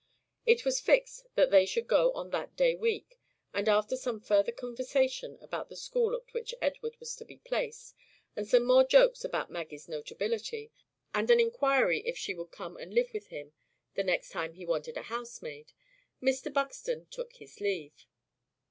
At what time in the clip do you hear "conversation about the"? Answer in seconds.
4.51-5.75